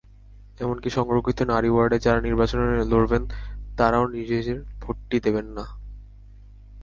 এমনকি 0.59 0.89
সংরক্ষিত 0.89 1.39
নারী 1.43 1.69
ওয়ার্ডে 1.71 1.97
যাঁরা 1.99 2.21
নির্বাচনে 2.21 2.65
লড়বেন, 2.85 3.23
তাঁরাও 3.77 4.05
নিজের 4.07 4.57
ভোটটি 4.81 5.17
দেবেন 5.19 5.47
না। 5.57 5.65